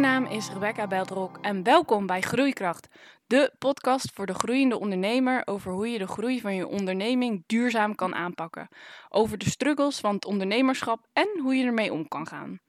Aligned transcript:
Mijn 0.00 0.22
naam 0.22 0.32
is 0.32 0.48
Rebecca 0.48 0.86
Beldrok 0.86 1.38
en 1.40 1.62
welkom 1.62 2.06
bij 2.06 2.20
Groeikracht, 2.20 2.88
de 3.26 3.52
podcast 3.58 4.10
voor 4.14 4.26
de 4.26 4.34
groeiende 4.34 4.78
ondernemer 4.78 5.42
over 5.46 5.72
hoe 5.72 5.88
je 5.88 5.98
de 5.98 6.06
groei 6.06 6.40
van 6.40 6.54
je 6.54 6.66
onderneming 6.66 7.44
duurzaam 7.46 7.94
kan 7.94 8.14
aanpakken, 8.14 8.68
over 9.08 9.38
de 9.38 9.50
struggles 9.50 9.98
van 9.98 10.14
het 10.14 10.24
ondernemerschap 10.24 11.06
en 11.12 11.28
hoe 11.42 11.54
je 11.54 11.64
ermee 11.64 11.92
om 11.92 12.08
kan 12.08 12.26
gaan. 12.26 12.60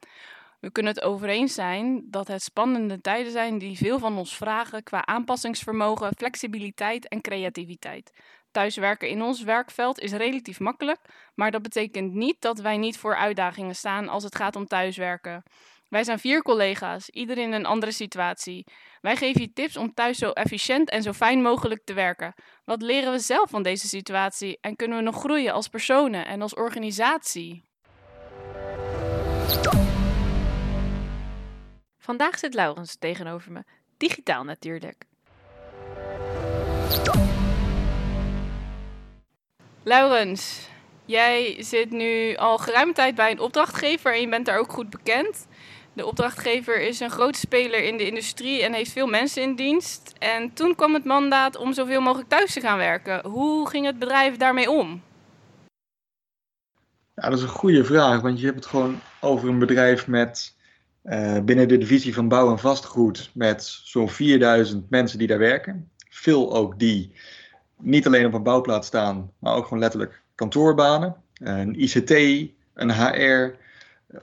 We 0.60 0.72
kunnen 0.72 0.94
het 0.94 1.04
over 1.04 1.30
eens 1.30 1.54
zijn 1.54 2.04
dat 2.10 2.28
het 2.28 2.42
spannende 2.42 3.02
tijden 3.02 3.32
zijn 3.32 3.58
die 3.58 3.78
veel 3.78 4.00
van 4.00 4.18
ons 4.18 4.38
vragen 4.38 4.84
qua 4.84 5.06
aanpassingsvermogen, 5.06 6.16
flexibiliteit 6.18 7.08
en 7.08 7.22
creativiteit. 7.22 8.12
Thuiswerken 8.52 9.10
in 9.10 9.22
ons 9.22 9.44
werkveld 9.44 10.00
is 10.00 10.12
relatief 10.12 10.60
makkelijk, 10.60 11.00
maar 11.36 11.52
dat 11.52 11.62
betekent 11.62 12.14
niet 12.14 12.42
dat 12.42 12.60
wij 12.60 12.78
niet 12.78 12.98
voor 12.98 13.16
uitdagingen 13.16 13.76
staan 13.76 14.08
als 14.08 14.24
het 14.24 14.36
gaat 14.36 14.56
om 14.56 14.66
thuiswerken. 14.66 15.44
Wij 15.92 16.04
zijn 16.04 16.20
vier 16.20 16.42
collega's, 16.42 17.10
ieder 17.10 17.38
in 17.38 17.52
een 17.52 17.66
andere 17.66 17.92
situatie. 17.92 18.66
Wij 19.02 19.16
geven 19.16 19.42
je 19.42 19.54
tips 19.54 19.78
om 19.78 19.94
thuis 19.94 20.18
zo 20.18 20.30
efficiënt 20.30 20.90
en 20.90 21.02
zo 21.02 21.14
fijn 21.14 21.42
mogelijk 21.42 21.82
te 21.84 21.94
werken. 21.94 22.34
Wat 22.64 22.82
leren 22.82 23.12
we 23.12 23.20
zelf 23.20 23.50
van 23.50 23.64
deze 23.64 23.88
situatie 23.88 24.58
en 24.62 24.76
kunnen 24.76 24.98
we 24.98 25.04
nog 25.04 25.20
groeien 25.20 25.54
als 25.54 25.68
personen 25.68 26.26
en 26.26 26.42
als 26.42 26.54
organisatie? 26.54 27.64
Vandaag 31.98 32.40
zit 32.40 32.54
Laurens 32.54 32.96
tegenover 32.98 33.52
me, 33.52 33.64
digitaal 33.98 34.44
natuurlijk. 34.44 35.04
Laurens, 39.84 40.70
jij 41.06 41.56
zit 41.64 41.90
nu 41.90 42.36
al 42.36 42.58
geruime 42.58 42.94
tijd 42.94 43.16
bij 43.16 43.32
een 43.32 43.40
opdrachtgever 43.40 44.14
en 44.14 44.22
je 44.22 44.30
bent 44.30 44.46
daar 44.46 44.60
ook 44.60 44.72
goed 44.72 44.90
bekend. 44.90 45.48
De 45.94 46.06
opdrachtgever 46.06 46.82
is 46.82 47.00
een 47.00 47.10
grote 47.10 47.40
speler 47.40 47.84
in 47.84 47.98
de 47.98 48.08
industrie 48.08 48.64
en 48.64 48.74
heeft 48.74 48.92
veel 48.92 49.08
mensen 49.08 49.42
in 49.42 49.56
dienst. 49.56 50.14
En 50.20 50.54
toen 50.54 50.76
kwam 50.76 50.94
het 50.94 51.06
mandaat 51.06 51.58
om 51.58 51.74
zoveel 51.74 52.02
mogelijk 52.02 52.30
thuis 52.30 52.54
te 52.54 52.60
gaan 52.60 52.78
werken. 52.78 53.28
Hoe 53.28 53.70
ging 53.70 53.86
het 53.86 54.00
bedrijf 54.00 54.38
daarmee 54.38 54.72
om? 54.72 55.02
Dat 57.16 57.34
is 57.34 57.42
een 57.42 57.48
goede 57.48 57.84
vraag, 57.84 58.22
want 58.22 58.40
je 58.40 58.46
hebt 58.46 58.58
het 58.58 58.66
gewoon 58.66 59.00
over 59.20 59.50
een 59.50 59.60
bedrijf 59.60 60.08
met 60.08 60.56
uh, 61.04 61.40
binnen 61.40 61.68
de 61.68 61.78
divisie 61.78 62.14
van 62.14 62.28
bouw 62.28 62.52
en 62.52 62.60
vastgoed 62.60 63.32
met 63.34 63.64
zo'n 63.84 64.10
4000 64.10 64.90
mensen 64.90 65.18
die 65.18 65.28
daar 65.28 65.38
werken. 65.38 65.92
Veel 66.10 66.56
ook 66.56 66.80
die 66.80 67.16
niet 67.78 68.06
alleen 68.06 68.26
op 68.26 68.34
een 68.34 68.44
bouwplaats 68.44 68.88
staan, 68.88 69.32
maar 69.40 69.56
ook 69.56 69.64
gewoon 69.64 69.80
letterlijk 69.80 70.22
kantoorbanen. 70.36 71.16
Een 71.34 71.82
ICT, 71.82 72.12
een 72.74 72.92
HR, 72.92 73.56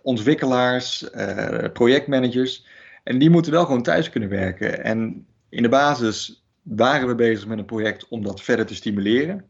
ontwikkelaars, 0.03 1.11
uh, 1.15 1.65
projectmanagers. 1.73 2.67
En 3.05 3.19
die 3.19 3.31
moeten 3.31 3.53
wel 3.53 3.65
gewoon 3.65 3.83
thuis 3.83 4.11
kunnen 4.11 4.29
werken. 4.29 4.85
En 4.85 5.27
in 5.49 5.63
de 5.63 5.69
basis 5.69 6.45
waren 6.63 7.09
we 7.09 7.15
bezig 7.15 7.47
met 7.47 7.59
een 7.59 7.65
project 7.65 8.09
om 8.09 8.23
dat 8.23 8.43
verder 8.43 8.67
te 8.67 8.75
stimuleren. 8.75 9.45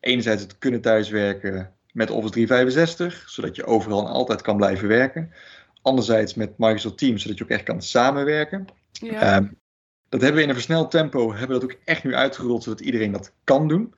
Enerzijds 0.00 0.42
het 0.42 0.58
kunnen 0.58 0.80
thuiswerken 0.80 1.72
met 1.92 2.10
Office 2.10 2.32
365, 2.32 3.28
zodat 3.30 3.56
je 3.56 3.64
overal 3.64 4.00
en 4.00 4.12
altijd 4.12 4.42
kan 4.42 4.56
blijven 4.56 4.88
werken. 4.88 5.30
Anderzijds 5.82 6.34
met 6.34 6.58
Microsoft 6.58 6.98
Teams, 6.98 7.22
zodat 7.22 7.38
je 7.38 7.44
ook 7.44 7.50
echt 7.50 7.62
kan 7.62 7.82
samenwerken. 7.82 8.66
Ja. 8.92 9.36
Um, 9.36 9.58
dat 10.08 10.20
hebben 10.20 10.38
we 10.38 10.42
in 10.42 10.48
een 10.48 10.54
versneld 10.54 10.90
tempo, 10.90 11.30
hebben 11.30 11.60
we 11.60 11.66
dat 11.66 11.72
ook 11.72 11.78
echt 11.84 12.04
nu 12.04 12.14
uitgerold, 12.14 12.62
zodat 12.62 12.80
iedereen 12.80 13.12
dat 13.12 13.32
kan 13.44 13.68
doen. 13.68 13.94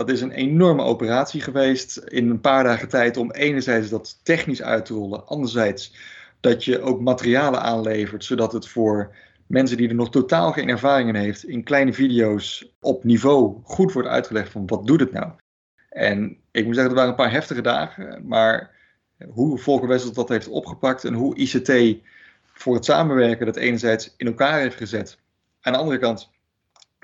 Dat 0.00 0.10
is 0.10 0.20
een 0.20 0.32
enorme 0.32 0.82
operatie 0.82 1.40
geweest 1.40 1.96
in 1.96 2.30
een 2.30 2.40
paar 2.40 2.64
dagen 2.64 2.88
tijd 2.88 3.16
om 3.16 3.30
enerzijds 3.30 3.88
dat 3.88 4.20
technisch 4.22 4.62
uit 4.62 4.84
te 4.84 4.94
rollen, 4.94 5.26
anderzijds 5.26 5.94
dat 6.40 6.64
je 6.64 6.80
ook 6.80 7.00
materialen 7.00 7.62
aanlevert, 7.62 8.24
zodat 8.24 8.52
het 8.52 8.68
voor 8.68 9.16
mensen 9.46 9.76
die 9.76 9.88
er 9.88 9.94
nog 9.94 10.10
totaal 10.10 10.52
geen 10.52 10.68
ervaring 10.68 11.08
in 11.08 11.14
heeft, 11.14 11.44
in 11.44 11.62
kleine 11.62 11.92
video's 11.92 12.72
op 12.80 13.04
niveau 13.04 13.60
goed 13.62 13.92
wordt 13.92 14.08
uitgelegd 14.08 14.50
van 14.50 14.66
wat 14.66 14.86
doet 14.86 15.00
het 15.00 15.12
nou. 15.12 15.32
En 15.88 16.36
ik 16.50 16.64
moet 16.64 16.74
zeggen, 16.74 16.92
het 16.92 17.02
waren 17.02 17.10
een 17.10 17.24
paar 17.24 17.32
heftige 17.32 17.62
dagen, 17.62 18.26
maar 18.26 18.70
hoe 19.30 19.58
Volker 19.58 19.88
Wessels 19.88 20.14
dat 20.14 20.28
heeft 20.28 20.48
opgepakt 20.48 21.04
en 21.04 21.14
hoe 21.14 21.36
ICT 21.36 21.98
voor 22.44 22.74
het 22.74 22.84
samenwerken 22.84 23.46
dat 23.46 23.56
enerzijds 23.56 24.14
in 24.16 24.26
elkaar 24.26 24.58
heeft 24.60 24.76
gezet. 24.76 25.18
Aan 25.60 25.72
de 25.72 25.78
andere 25.78 25.98
kant 25.98 26.30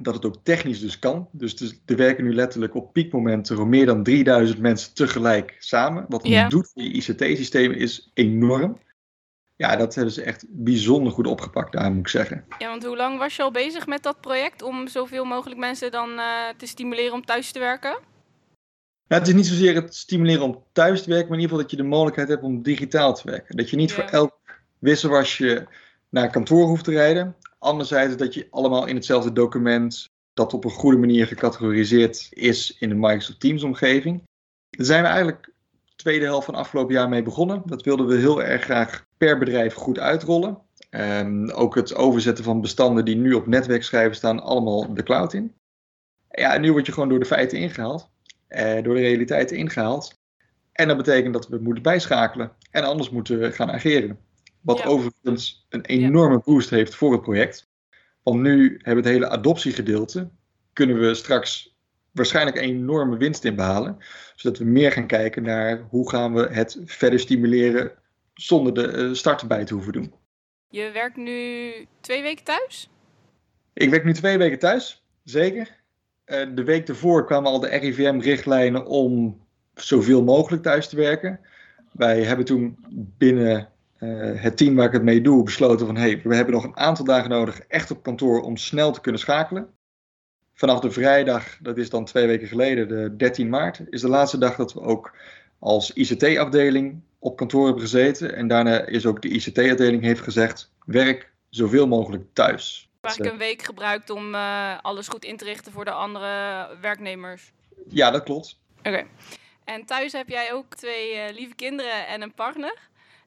dat 0.02 0.14
het 0.14 0.24
ook 0.24 0.36
technisch 0.42 0.80
dus 0.80 0.98
kan. 0.98 1.28
Dus 1.32 1.80
er 1.86 1.96
werken 1.96 2.24
nu 2.24 2.34
letterlijk 2.34 2.74
op 2.74 2.92
piekmomenten 2.92 3.68
meer 3.68 3.86
dan 3.86 4.02
3000 4.02 4.58
mensen 4.58 4.94
tegelijk 4.94 5.56
samen. 5.58 6.04
Wat 6.08 6.26
het 6.26 6.50
doet 6.50 6.70
voor 6.72 6.82
je 6.82 6.90
ICT-systemen 6.90 7.76
is 7.78 8.10
enorm. 8.14 8.78
Ja, 9.56 9.76
dat 9.76 9.94
hebben 9.94 10.12
ze 10.12 10.22
echt 10.22 10.44
bijzonder 10.48 11.12
goed 11.12 11.26
opgepakt 11.26 11.72
daar, 11.72 11.90
moet 11.90 11.98
ik 11.98 12.08
zeggen. 12.08 12.44
Ja, 12.58 12.68
want 12.68 12.84
hoe 12.84 12.96
lang 12.96 13.18
was 13.18 13.36
je 13.36 13.42
al 13.42 13.50
bezig 13.50 13.86
met 13.86 14.02
dat 14.02 14.20
project 14.20 14.62
om 14.62 14.88
zoveel 14.88 15.24
mogelijk 15.24 15.60
mensen 15.60 15.90
dan 15.90 16.10
uh, 16.10 16.24
te 16.56 16.66
stimuleren 16.66 17.12
om 17.12 17.24
thuis 17.24 17.52
te 17.52 17.58
werken? 17.58 17.98
Het 19.06 19.28
is 19.28 19.34
niet 19.34 19.46
zozeer 19.46 19.74
het 19.74 19.94
stimuleren 19.94 20.42
om 20.42 20.62
thuis 20.72 21.02
te 21.02 21.08
werken, 21.08 21.28
maar 21.28 21.36
in 21.36 21.42
ieder 21.42 21.56
geval 21.56 21.62
dat 21.62 21.70
je 21.70 21.76
de 21.76 21.96
mogelijkheid 21.96 22.28
hebt 22.28 22.42
om 22.42 22.62
digitaal 22.62 23.14
te 23.14 23.30
werken. 23.30 23.56
Dat 23.56 23.70
je 23.70 23.76
niet 23.76 23.92
voor 23.92 24.04
elk 24.04 24.34
wisselwasje 24.78 25.66
naar 26.08 26.30
kantoor 26.30 26.66
hoeft 26.66 26.84
te 26.84 26.90
rijden. 26.90 27.36
Anderzijds 27.66 28.16
dat 28.16 28.34
je 28.34 28.46
allemaal 28.50 28.86
in 28.86 28.94
hetzelfde 28.94 29.32
document, 29.32 30.08
dat 30.34 30.54
op 30.54 30.64
een 30.64 30.70
goede 30.70 30.96
manier 30.96 31.26
gecategoriseerd 31.26 32.28
is 32.30 32.76
in 32.78 32.88
de 32.88 32.94
Microsoft 32.94 33.40
Teams 33.40 33.62
omgeving. 33.62 34.22
Daar 34.70 34.86
zijn 34.86 35.02
we 35.02 35.08
eigenlijk 35.08 35.52
de 35.84 35.92
tweede 35.96 36.24
helft 36.24 36.44
van 36.44 36.54
afgelopen 36.54 36.94
jaar 36.94 37.08
mee 37.08 37.22
begonnen. 37.22 37.62
Dat 37.64 37.82
wilden 37.82 38.06
we 38.06 38.16
heel 38.16 38.42
erg 38.42 38.62
graag 38.62 39.06
per 39.16 39.38
bedrijf 39.38 39.74
goed 39.74 39.98
uitrollen. 39.98 40.58
Um, 40.90 41.50
ook 41.50 41.74
het 41.74 41.94
overzetten 41.94 42.44
van 42.44 42.60
bestanden 42.60 43.04
die 43.04 43.16
nu 43.16 43.32
op 43.32 43.46
netwerkschijven 43.46 44.16
staan, 44.16 44.42
allemaal 44.42 44.94
de 44.94 45.02
cloud 45.02 45.32
in. 45.32 45.54
Ja, 46.30 46.54
en 46.54 46.60
nu 46.60 46.72
word 46.72 46.86
je 46.86 46.92
gewoon 46.92 47.08
door 47.08 47.18
de 47.18 47.24
feiten 47.24 47.58
ingehaald, 47.58 48.10
eh, 48.48 48.82
door 48.82 48.94
de 48.94 49.00
realiteit 49.00 49.50
ingehaald. 49.50 50.18
En 50.72 50.88
dat 50.88 50.96
betekent 50.96 51.32
dat 51.32 51.48
we 51.48 51.58
moeten 51.58 51.82
bijschakelen 51.82 52.52
en 52.70 52.84
anders 52.84 53.10
moeten 53.10 53.38
we 53.38 53.52
gaan 53.52 53.70
ageren. 53.70 54.18
Wat 54.66 54.84
overigens 54.84 55.66
een 55.68 55.84
enorme 55.84 56.40
boost 56.44 56.70
heeft 56.70 56.94
voor 56.94 57.12
het 57.12 57.22
project. 57.22 57.70
Want 58.22 58.40
nu 58.40 58.68
hebben 58.68 59.02
we 59.02 59.08
het 59.08 59.18
hele 59.18 59.28
adoptiegedeelte. 59.28 60.30
Kunnen 60.72 60.98
we 61.00 61.14
straks 61.14 61.76
waarschijnlijk 62.12 62.56
een 62.56 62.62
enorme 62.62 63.16
winst 63.16 63.44
in 63.44 63.54
behalen. 63.54 63.96
Zodat 64.34 64.58
we 64.58 64.64
meer 64.64 64.92
gaan 64.92 65.06
kijken 65.06 65.42
naar 65.42 65.86
hoe 65.88 66.10
gaan 66.10 66.34
we 66.34 66.48
het 66.50 66.80
verder 66.84 67.20
stimuleren 67.20 67.92
zonder 68.34 68.74
de 68.74 68.88
eh, 68.88 69.12
start 69.12 69.40
erbij 69.40 69.64
te 69.64 69.74
hoeven 69.74 69.92
doen. 69.92 70.12
Je 70.68 70.90
werkt 70.90 71.16
nu 71.16 71.72
twee 72.00 72.22
weken 72.22 72.44
thuis? 72.44 72.90
Ik 73.72 73.90
werk 73.90 74.04
nu 74.04 74.12
twee 74.12 74.38
weken 74.38 74.58
thuis, 74.58 75.04
zeker. 75.24 75.76
Eh, 76.24 76.46
de 76.54 76.64
week 76.64 76.88
ervoor 76.88 77.24
kwamen 77.24 77.50
al 77.50 77.60
de 77.60 77.68
RIVM-richtlijnen 77.68 78.86
om 78.86 79.40
zoveel 79.74 80.22
mogelijk 80.22 80.62
thuis 80.62 80.88
te 80.88 80.96
werken. 80.96 81.40
Wij 81.92 82.22
hebben 82.22 82.44
toen 82.44 82.76
binnen 83.18 83.74
uh, 84.00 84.42
het 84.42 84.56
team 84.56 84.74
waar 84.74 84.86
ik 84.86 84.92
het 84.92 85.02
mee 85.02 85.20
doe 85.20 85.44
besloten 85.44 85.86
van 85.86 85.96
hey, 85.96 86.20
we 86.24 86.34
hebben 86.34 86.54
nog 86.54 86.64
een 86.64 86.76
aantal 86.76 87.04
dagen 87.04 87.30
nodig 87.30 87.60
echt 87.60 87.90
op 87.90 88.02
kantoor 88.02 88.40
om 88.40 88.56
snel 88.56 88.92
te 88.92 89.00
kunnen 89.00 89.20
schakelen. 89.20 89.74
Vanaf 90.54 90.80
de 90.80 90.90
vrijdag, 90.90 91.58
dat 91.60 91.78
is 91.78 91.90
dan 91.90 92.04
twee 92.04 92.26
weken 92.26 92.48
geleden, 92.48 92.88
de 92.88 93.16
13 93.16 93.48
maart, 93.48 93.82
is 93.90 94.00
de 94.00 94.08
laatste 94.08 94.38
dag 94.38 94.56
dat 94.56 94.72
we 94.72 94.80
ook 94.80 95.14
als 95.58 95.92
ICT-afdeling 95.92 97.00
op 97.18 97.36
kantoor 97.36 97.64
hebben 97.64 97.82
gezeten. 97.82 98.34
En 98.34 98.48
daarna 98.48 98.86
is 98.86 99.06
ook 99.06 99.22
de 99.22 99.28
ICT-afdeling 99.28 100.02
heeft 100.02 100.20
gezegd, 100.20 100.72
werk 100.84 101.32
zoveel 101.50 101.86
mogelijk 101.86 102.24
thuis. 102.32 102.90
Eigenlijk 103.00 103.34
een 103.34 103.40
week 103.40 103.62
gebruikt 103.62 104.10
om 104.10 104.34
uh, 104.34 104.78
alles 104.82 105.08
goed 105.08 105.24
in 105.24 105.36
te 105.36 105.44
richten 105.44 105.72
voor 105.72 105.84
de 105.84 105.90
andere 105.90 106.68
werknemers. 106.80 107.52
Ja, 107.88 108.10
dat 108.10 108.22
klopt. 108.22 108.58
Oké. 108.78 109.04
En 109.64 109.84
thuis 109.84 110.12
heb 110.12 110.28
jij 110.28 110.52
ook 110.52 110.74
twee 110.74 111.14
uh, 111.14 111.34
lieve 111.34 111.54
kinderen 111.54 112.06
en 112.06 112.22
een 112.22 112.34
partner. 112.34 112.78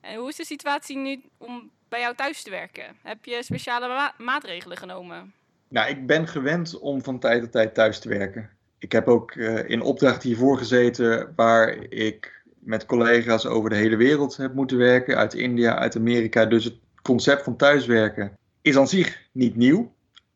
En 0.01 0.15
hoe 0.15 0.29
is 0.29 0.35
de 0.35 0.45
situatie 0.45 0.97
nu 0.97 1.21
om 1.37 1.69
bij 1.89 1.99
jou 1.99 2.15
thuis 2.15 2.43
te 2.43 2.49
werken? 2.49 2.95
Heb 3.01 3.25
je 3.25 3.43
speciale 3.43 4.13
maatregelen 4.17 4.77
genomen? 4.77 5.33
Nou, 5.67 5.89
ik 5.89 6.05
ben 6.05 6.27
gewend 6.27 6.79
om 6.79 7.03
van 7.03 7.19
tijd 7.19 7.41
tot 7.41 7.51
tijd 7.51 7.73
thuis 7.73 7.99
te 7.99 8.09
werken. 8.09 8.49
Ik 8.77 8.91
heb 8.91 9.07
ook 9.07 9.35
uh, 9.35 9.69
in 9.69 9.81
opdracht 9.81 10.23
hiervoor 10.23 10.57
gezeten 10.57 11.33
waar 11.35 11.75
ik 11.89 12.43
met 12.59 12.85
collega's 12.85 13.45
over 13.45 13.69
de 13.69 13.75
hele 13.75 13.95
wereld 13.95 14.37
heb 14.37 14.53
moeten 14.53 14.77
werken, 14.77 15.17
uit 15.17 15.33
India, 15.33 15.77
uit 15.77 15.95
Amerika. 15.95 16.45
Dus 16.45 16.63
het 16.63 16.75
concept 17.01 17.43
van 17.43 17.55
thuiswerken 17.55 18.37
is 18.61 18.77
aan 18.77 18.87
zich 18.87 19.21
niet 19.31 19.55
nieuw. 19.55 19.93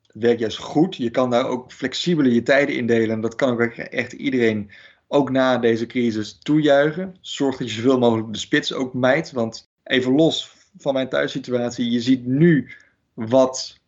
Het 0.07 0.21
werkt 0.24 0.39
juist 0.39 0.57
goed. 0.57 0.95
Je 0.95 1.10
kan 1.10 1.30
daar 1.30 1.48
ook 1.48 1.71
flexibel 1.71 2.25
je 2.25 2.44
tijden 2.44 2.75
indelen. 2.75 3.21
Dat 3.21 3.36
kan 3.36 3.51
ook 3.51 3.62
echt 3.62 4.12
iedereen 4.12 4.71
ook 5.13 5.30
na 5.30 5.57
deze 5.57 5.86
crisis 5.86 6.38
toejuichen. 6.42 7.15
Zorg 7.21 7.57
dat 7.57 7.69
je 7.69 7.81
zoveel 7.81 8.00
mogelijk 8.00 8.33
de 8.33 8.39
spits 8.39 8.74
ook 8.74 8.94
mijt. 8.94 9.31
Want 9.31 9.69
even 9.83 10.15
los 10.15 10.56
van 10.77 10.94
mijn 10.94 11.10
thuissituatie, 11.10 11.92
je 11.92 12.01
ziet 12.01 12.25
nu 12.25 12.71
wat 13.13 13.80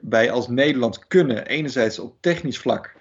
wij 0.00 0.30
als 0.30 0.48
Nederland 0.48 1.06
kunnen. 1.06 1.46
Enerzijds 1.46 1.98
op 1.98 2.16
technisch 2.20 2.58
vlak, 2.58 2.94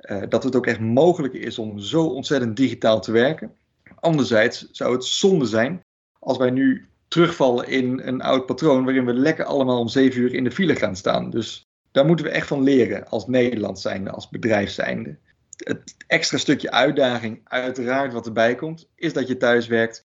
uh, 0.00 0.22
dat 0.28 0.44
het 0.44 0.56
ook 0.56 0.66
echt 0.66 0.80
mogelijk 0.80 1.34
is 1.34 1.58
om 1.58 1.78
zo 1.78 2.04
ontzettend 2.04 2.56
digitaal 2.56 3.00
te 3.00 3.12
werken. 3.12 3.54
Anderzijds 3.94 4.70
zou 4.70 4.92
het 4.92 5.04
zonde 5.04 5.46
zijn 5.46 5.80
als 6.18 6.38
wij 6.38 6.50
nu 6.50 6.86
terugvallen 7.08 7.68
in 7.68 8.00
een 8.04 8.22
oud 8.22 8.46
patroon 8.46 8.84
waarin 8.84 9.04
we 9.04 9.14
lekker 9.14 9.44
allemaal 9.44 9.80
om 9.80 9.88
zeven 9.88 10.20
uur 10.20 10.34
in 10.34 10.44
de 10.44 10.50
file 10.50 10.76
gaan 10.76 10.96
staan. 10.96 11.30
Dus 11.30 11.66
daar 11.90 12.06
moeten 12.06 12.26
we 12.26 12.32
echt 12.32 12.46
van 12.46 12.62
leren 12.62 13.08
als 13.08 13.26
Nederland 13.26 13.80
zijnde, 13.80 14.10
als 14.10 14.28
bedrijf 14.28 14.70
zijnde. 14.70 15.16
Het 15.56 15.94
extra 16.06 16.38
stukje 16.38 16.70
uitdaging, 16.70 17.40
uiteraard 17.44 18.12
wat 18.12 18.26
erbij 18.26 18.54
komt, 18.54 18.88
is 18.94 19.12
dat 19.12 19.28
je 19.28 19.36
thuis 19.36 19.66
werkt 19.66 20.06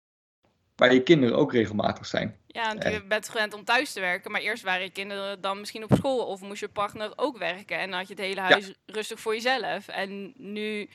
waar 0.76 0.94
je 0.94 1.02
kinderen 1.02 1.36
ook 1.36 1.52
regelmatig 1.52 2.06
zijn. 2.06 2.36
Ja, 2.46 2.66
want 2.66 2.82
je 2.82 3.04
bent 3.04 3.28
gewend 3.28 3.54
om 3.54 3.64
thuis 3.64 3.92
te 3.92 4.00
werken, 4.00 4.30
maar 4.30 4.40
eerst 4.40 4.62
waren 4.62 4.82
je 4.82 4.90
kinderen 4.90 5.40
dan 5.40 5.58
misschien 5.58 5.84
op 5.84 5.92
school 5.94 6.26
of 6.26 6.40
moest 6.40 6.60
je 6.60 6.68
partner 6.68 7.12
ook 7.16 7.38
werken 7.38 7.78
en 7.78 7.90
dan 7.90 7.98
had 7.98 8.08
je 8.08 8.14
het 8.14 8.22
hele 8.22 8.40
huis 8.40 8.74
rustig 8.86 9.20
voor 9.20 9.34
jezelf. 9.34 9.88
En 9.88 10.32
nu 10.36 10.88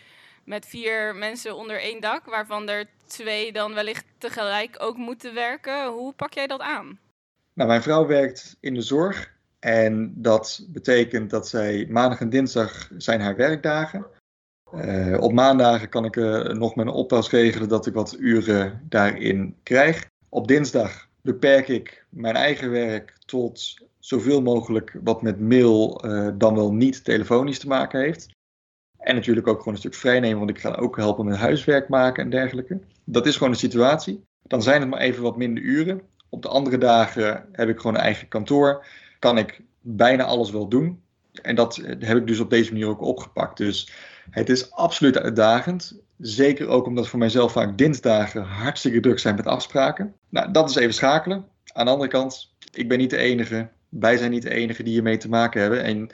met 0.44 0.66
vier 0.66 1.16
mensen 1.16 1.56
onder 1.56 1.82
één 1.82 2.02
dak, 2.02 2.26
waarvan 2.26 2.70
er 2.70 2.86
twee 3.06 3.52
dan 3.52 3.74
wellicht 3.74 4.06
tegelijk 4.18 4.76
ook 4.80 4.98
moeten 4.98 5.34
werken. 5.34 5.88
Hoe 5.88 6.14
pak 6.14 6.34
jij 6.34 6.48
dat 6.48 6.62
aan? 6.62 7.00
Nou, 7.54 7.70
mijn 7.70 7.82
vrouw 7.82 8.06
werkt 8.06 8.58
in 8.60 8.74
de 8.74 8.82
zorg 8.82 9.32
en 9.60 10.14
dat 10.16 10.66
betekent 10.68 11.30
dat 11.30 11.48
zij 11.48 11.86
maandag 11.90 12.20
en 12.20 12.30
dinsdag 12.30 12.90
zijn 12.98 13.22
haar 13.22 13.36
werkdagen. 13.36 14.06
Uh, 14.76 15.22
op 15.22 15.34
maandagen 15.34 15.90
kan 15.90 16.06
ik 16.06 16.16
uh, 16.16 16.44
nog 16.44 16.76
mijn 16.76 16.88
oppas 16.88 17.30
regelen 17.30 17.70
dat 17.70 17.86
ik 17.86 17.94
wat 17.94 18.16
uren 18.20 18.82
daarin 18.90 19.56
krijg. 19.64 20.10
Op 20.30 20.48
dinsdag 20.48 21.08
beperk 21.22 21.68
ik 21.68 22.06
mijn 22.10 22.36
eigen 22.36 22.72
werk 22.72 23.18
tot 23.26 23.78
zoveel 24.00 24.42
mogelijk 24.42 25.00
wat 25.04 25.22
met 25.22 25.40
mail 25.40 26.06
uh, 26.06 26.30
dan 26.34 26.56
wel 26.56 26.74
niet 26.74 27.04
telefonisch 27.04 27.60
te 27.60 27.68
maken 27.68 28.00
heeft. 28.00 28.28
En 28.98 29.16
natuurlijk 29.16 29.48
ook 29.48 29.58
gewoon 29.58 29.74
een 29.74 29.80
stuk 29.80 29.94
vrijnemen, 29.94 30.38
want 30.38 30.50
ik 30.50 30.60
ga 30.60 30.76
ook 30.76 30.98
helpen 30.98 31.26
met 31.26 31.38
huiswerk 31.38 31.88
maken 31.90 32.24
en 32.24 32.30
dergelijke. 32.30 32.80
Dat 33.04 33.26
is 33.26 33.38
gewoon 33.38 33.52
de 33.52 33.58
situatie. 33.58 34.24
Dan 34.44 34.62
zijn 34.62 34.82
het 34.82 34.90
maar 34.90 35.00
even 35.00 35.24
wat 35.24 35.38
minder 35.38 35.64
uren. 35.64 36.02
Op 36.30 36.42
de 36.42 36.48
andere 36.48 36.78
dagen 36.78 37.46
heb 37.52 37.70
ik 37.70 37.78
gewoon 37.80 37.96
een 37.96 38.02
eigen 38.02 38.28
kantoor. 38.28 38.86
Kan 39.20 39.38
ik 39.38 39.62
bijna 39.82 40.24
alles 40.24 40.52
wel 40.52 40.68
doen. 40.68 41.02
En 41.42 41.56
dat 41.56 41.76
heb 42.00 42.18
ik 42.18 42.28
dus 42.28 42.40
op 42.40 42.50
deze 42.50 42.72
manier 42.72 42.88
ook 42.88 43.02
opgepakt. 43.02 43.58
Dus 43.58 43.92
het 44.30 44.50
is 44.50 44.72
absoluut 44.72 45.18
uitdagend. 45.18 46.02
Zeker 46.18 46.68
ook 46.68 46.86
omdat 46.86 47.08
voor 47.08 47.20
mijzelf 47.20 47.52
vaak 47.52 47.78
dinsdagen 47.78 48.44
hartstikke 48.44 49.00
druk 49.00 49.20
zijn 49.20 49.36
met 49.36 49.46
afspraken. 49.46 50.14
Nou, 50.30 50.52
dat 50.52 50.70
is 50.70 50.76
even 50.76 50.94
schakelen. 50.94 51.46
Aan 51.74 51.86
de 51.86 51.92
andere 51.92 52.10
kant, 52.10 52.56
ik 52.72 52.88
ben 52.88 52.98
niet 52.98 53.10
de 53.10 53.18
enige. 53.18 53.70
Wij 53.90 54.18
zijn 54.18 54.32
niet 54.32 54.42
de 54.42 54.54
enige 54.54 54.84
die 54.84 54.94
hiermee 54.94 55.18
te 55.18 55.30
maken 55.30 55.62
hebben. 55.62 55.84
En 55.84 56.10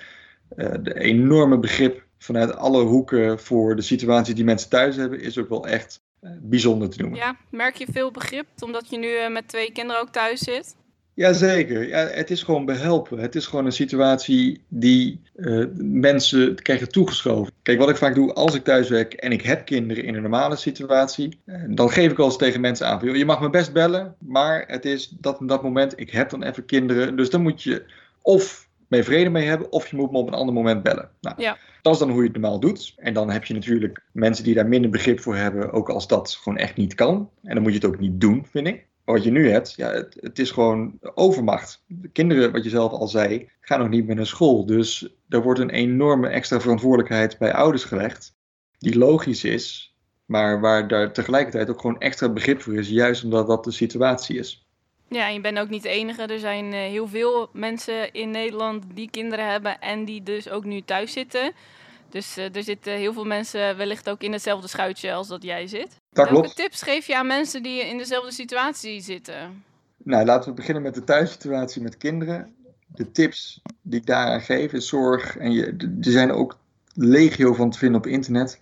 uh, 0.57 0.73
de 0.81 0.99
enorme 0.99 1.59
begrip 1.59 2.03
vanuit 2.17 2.55
alle 2.55 2.83
hoeken 2.83 3.39
voor 3.39 3.75
de 3.75 3.81
situatie 3.81 4.33
die 4.33 4.43
mensen 4.43 4.69
thuis 4.69 4.95
hebben, 4.95 5.21
is 5.21 5.37
ook 5.37 5.49
wel 5.49 5.67
echt 5.67 6.01
uh, 6.21 6.31
bijzonder 6.41 6.89
te 6.89 7.01
noemen. 7.01 7.19
Ja, 7.19 7.37
merk 7.49 7.75
je 7.75 7.87
veel 7.91 8.11
begrip 8.11 8.45
omdat 8.59 8.89
je 8.89 8.97
nu 8.97 9.07
uh, 9.07 9.29
met 9.29 9.47
twee 9.47 9.71
kinderen 9.71 10.01
ook 10.01 10.09
thuis 10.09 10.39
zit? 10.39 10.75
Jazeker, 11.15 11.87
ja, 11.87 12.07
het 12.07 12.31
is 12.31 12.43
gewoon 12.43 12.65
behelpen. 12.65 13.19
Het 13.19 13.35
is 13.35 13.45
gewoon 13.45 13.65
een 13.65 13.71
situatie 13.71 14.63
die 14.67 15.21
uh, 15.35 15.65
mensen 15.75 16.55
krijgen 16.55 16.89
toegeschoven. 16.89 17.53
Kijk, 17.61 17.79
wat 17.79 17.89
ik 17.89 17.95
vaak 17.95 18.15
doe 18.15 18.33
als 18.33 18.55
ik 18.55 18.63
thuis 18.63 18.89
werk 18.89 19.13
en 19.13 19.31
ik 19.31 19.41
heb 19.41 19.65
kinderen 19.65 20.03
in 20.03 20.15
een 20.15 20.21
normale 20.21 20.55
situatie, 20.55 21.39
uh, 21.45 21.63
dan 21.69 21.89
geef 21.89 22.11
ik 22.11 22.17
wel 22.17 22.25
eens 22.25 22.37
tegen 22.37 22.61
mensen 22.61 22.87
aan: 22.87 23.17
je 23.17 23.25
mag 23.25 23.41
me 23.41 23.49
best 23.49 23.73
bellen, 23.73 24.15
maar 24.19 24.63
het 24.67 24.85
is 24.85 25.15
dat 25.19 25.39
en 25.39 25.47
dat 25.47 25.63
moment, 25.63 25.99
ik 25.99 26.09
heb 26.09 26.29
dan 26.29 26.43
even 26.43 26.65
kinderen. 26.65 27.15
Dus 27.15 27.29
dan 27.29 27.41
moet 27.41 27.63
je 27.63 27.85
of 28.21 28.69
mee 28.87 29.03
vrede 29.03 29.29
mee 29.29 29.47
hebben, 29.47 29.71
of 29.71 29.87
je 29.87 29.95
moet 29.95 30.11
me 30.11 30.17
op 30.17 30.27
een 30.27 30.33
ander 30.33 30.53
moment 30.53 30.83
bellen. 30.83 31.09
Nou, 31.21 31.41
ja. 31.41 31.57
Dat 31.81 31.93
is 31.93 31.99
dan 31.99 32.09
hoe 32.09 32.19
je 32.19 32.29
het 32.29 32.37
normaal 32.37 32.59
doet. 32.59 32.93
En 32.97 33.13
dan 33.13 33.29
heb 33.29 33.45
je 33.45 33.53
natuurlijk 33.53 34.01
mensen 34.11 34.43
die 34.43 34.53
daar 34.53 34.67
minder 34.67 34.89
begrip 34.89 35.19
voor 35.19 35.35
hebben, 35.35 35.71
ook 35.71 35.89
als 35.89 36.07
dat 36.07 36.39
gewoon 36.41 36.57
echt 36.57 36.75
niet 36.75 36.95
kan. 36.95 37.29
En 37.43 37.53
dan 37.53 37.63
moet 37.63 37.71
je 37.71 37.77
het 37.77 37.87
ook 37.87 37.99
niet 37.99 38.21
doen, 38.21 38.45
vind 38.51 38.67
ik 38.67 38.85
wat 39.05 39.23
je 39.23 39.31
nu 39.31 39.49
hebt, 39.49 39.73
ja, 39.75 39.91
het, 39.91 40.17
het, 40.19 40.39
is 40.39 40.51
gewoon 40.51 40.99
overmacht. 41.13 41.83
De 41.87 42.09
kinderen, 42.09 42.51
wat 42.51 42.63
je 42.63 42.69
zelf 42.69 42.91
al 42.91 43.07
zei, 43.07 43.49
gaan 43.61 43.79
nog 43.79 43.89
niet 43.89 44.05
meer 44.05 44.15
naar 44.15 44.25
school. 44.25 44.65
Dus 44.65 45.09
er 45.29 45.41
wordt 45.41 45.59
een 45.59 45.69
enorme 45.69 46.27
extra 46.27 46.59
verantwoordelijkheid 46.59 47.37
bij 47.37 47.53
ouders 47.53 47.83
gelegd, 47.83 48.35
die 48.77 48.97
logisch 48.97 49.43
is, 49.43 49.95
maar 50.25 50.61
waar 50.61 50.87
daar 50.87 51.13
tegelijkertijd 51.13 51.69
ook 51.69 51.81
gewoon 51.81 51.99
extra 51.99 52.29
begrip 52.29 52.61
voor 52.61 52.75
is, 52.75 52.89
juist 52.89 53.23
omdat 53.23 53.47
dat 53.47 53.63
de 53.63 53.71
situatie 53.71 54.37
is. 54.37 54.65
Ja, 55.09 55.27
en 55.27 55.33
je 55.33 55.41
bent 55.41 55.59
ook 55.59 55.69
niet 55.69 55.83
de 55.83 55.89
enige. 55.89 56.21
Er 56.21 56.39
zijn 56.39 56.65
uh, 56.65 56.79
heel 56.79 57.07
veel 57.07 57.49
mensen 57.53 58.13
in 58.13 58.31
Nederland 58.31 58.83
die 58.93 59.09
kinderen 59.09 59.51
hebben 59.51 59.79
en 59.79 60.05
die 60.05 60.23
dus 60.23 60.49
ook 60.49 60.63
nu 60.63 60.81
thuis 60.81 61.11
zitten. 61.11 61.51
Dus 62.15 62.37
uh, 62.37 62.55
er 62.55 62.63
zitten 62.63 62.93
heel 62.93 63.13
veel 63.13 63.25
mensen 63.25 63.77
wellicht 63.77 64.09
ook 64.09 64.21
in 64.21 64.31
hetzelfde 64.31 64.67
schuitje 64.67 65.13
als 65.13 65.27
dat 65.27 65.43
jij 65.43 65.67
zit. 65.67 65.87
Dat 66.09 66.29
Welke 66.29 66.33
klopt. 66.33 66.55
tips 66.55 66.81
geef 66.81 67.07
je 67.07 67.17
aan 67.17 67.27
mensen 67.27 67.63
die 67.63 67.85
in 67.85 67.97
dezelfde 67.97 68.31
situatie 68.31 69.01
zitten? 69.01 69.63
Nou, 70.03 70.25
laten 70.25 70.49
we 70.49 70.55
beginnen 70.55 70.83
met 70.83 70.93
de 70.93 71.03
thuissituatie 71.03 71.81
met 71.81 71.97
kinderen. 71.97 72.55
De 72.87 73.11
tips 73.11 73.61
die 73.81 73.99
ik 73.99 74.05
daaraan 74.05 74.41
geef 74.41 74.73
is 74.73 74.87
zorg, 74.87 75.37
en 75.37 75.51
je, 75.51 75.65
er 76.01 76.11
zijn 76.11 76.31
ook 76.31 76.57
legio 76.93 77.53
van 77.53 77.69
te 77.69 77.77
vinden 77.77 77.97
op 77.97 78.07
internet. 78.07 78.59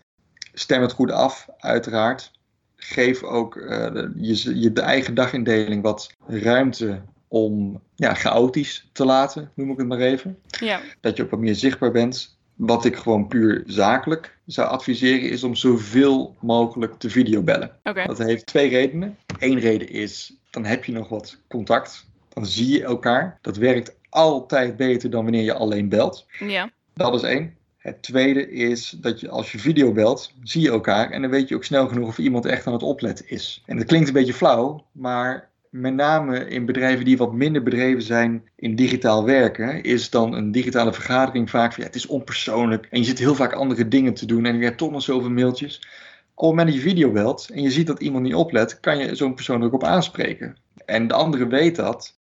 Stem 0.54 0.82
het 0.82 0.92
goed 0.92 1.12
af, 1.12 1.48
uiteraard. 1.58 2.32
Geef 2.76 3.24
ook 3.24 3.56
uh, 3.56 3.68
de, 3.68 4.12
je, 4.16 4.60
je 4.60 4.72
de 4.72 4.82
eigen 4.82 5.14
dagindeling 5.14 5.82
wat 5.82 6.16
ruimte 6.28 7.02
om 7.28 7.82
ja, 7.96 8.14
chaotisch 8.14 8.90
te 8.92 9.06
laten, 9.06 9.52
noem 9.56 9.72
ik 9.72 9.78
het 9.78 9.88
maar 9.88 10.00
even. 10.00 10.40
Ja. 10.60 10.82
Dat 11.02 11.18
je 11.18 11.24
ook 11.24 11.30
wat 11.30 11.40
meer 11.40 11.56
zichtbaar 11.56 11.92
bent. 11.92 12.42
Wat 12.66 12.86
ik 12.86 12.96
gewoon 12.96 13.28
puur 13.28 13.64
zakelijk 13.66 14.38
zou 14.46 14.68
adviseren 14.68 15.30
is 15.30 15.44
om 15.44 15.56
zoveel 15.56 16.36
mogelijk 16.40 16.94
te 16.98 17.10
videobellen. 17.10 17.80
Okay. 17.84 18.06
Dat 18.06 18.18
heeft 18.18 18.46
twee 18.46 18.70
redenen. 18.70 19.18
Eén 19.40 19.60
reden 19.60 19.90
is, 19.90 20.34
dan 20.50 20.66
heb 20.66 20.86
je 20.86 20.92
nog 20.92 21.10
wat 21.10 21.38
contact. 21.48 22.06
Dan 22.30 22.46
zie 22.46 22.72
je 22.72 22.84
elkaar. 22.84 23.38
Dat 23.42 23.58
werkt 23.58 23.96
altijd 24.10 24.78
beter 24.78 25.10
dan 25.10 25.24
wanneer 25.24 25.44
je 25.44 25.54
alleen 25.54 25.90
belt. 25.90 26.26
Ja. 26.40 26.72
Dat 26.94 27.14
is 27.14 27.22
één. 27.22 27.56
Het 27.78 28.02
tweede 28.02 28.52
is 28.52 28.90
dat 28.90 29.20
je 29.20 29.30
als 29.30 29.52
je 29.52 29.60
video 29.60 29.92
belt, 29.92 30.34
zie 30.44 30.62
je 30.62 30.70
elkaar 30.70 31.10
en 31.10 31.22
dan 31.22 31.32
weet 31.32 31.48
je 31.48 31.56
ook 31.56 31.64
snel 31.64 31.88
genoeg 31.88 32.08
of 32.08 32.18
iemand 32.18 32.46
echt 32.46 32.68
aan 32.68 32.74
het 32.74 32.84
opletten 32.84 33.30
is. 33.30 33.64
En 33.66 33.78
dat 33.78 33.86
klinkt 33.86 34.08
een 34.08 34.14
beetje 34.14 34.34
flauw, 34.34 34.86
maar 34.92 35.50
met 35.74 35.94
name 35.94 36.48
in 36.48 36.66
bedrijven 36.66 37.06
die 37.06 37.18
wat 37.18 37.34
minder 37.34 37.64
bedreven 37.64 38.02
zijn 38.02 38.50
in 38.56 38.76
digitaal 38.76 39.26
werken, 39.26 39.84
is 39.84 40.10
dan 40.10 40.34
een 40.34 40.52
digitale 40.52 40.94
vergadering 40.94 41.50
vaak 41.50 41.74
van 41.74 41.82
ja, 41.82 41.88
het 41.90 41.98
is 41.98 42.06
onpersoonlijk 42.08 42.88
en 42.90 43.00
je 43.00 43.06
zit 43.06 43.20
heel 43.20 43.36
vaak 43.36 43.54
andere 43.54 43.88
dingen 43.88 44.14
te 44.14 44.26
doen 44.26 44.46
en 44.46 44.58
je 44.58 44.64
hebt 44.64 44.78
toch 44.78 44.92
nog 44.92 45.02
zoveel 45.02 45.30
mailtjes. 45.30 45.78
Op 46.34 46.48
het 46.48 46.50
moment 46.50 46.68
dat 46.68 46.76
je 46.76 46.90
video 46.90 47.12
belt 47.12 47.50
en 47.54 47.62
je 47.62 47.72
ziet 47.72 47.88
dat 47.88 48.02
iemand 48.02 48.24
niet 48.24 48.36
oplet, 48.36 48.80
kan 48.80 48.98
je 48.98 49.16
zo'n 49.16 49.34
persoon 49.34 49.60
er 49.60 49.68
ook 49.68 49.74
op 49.74 49.84
aanspreken. 49.84 50.58
En 50.86 51.08
de 51.08 51.14
andere 51.14 51.48
weet 51.48 51.76
dat. 51.76 52.20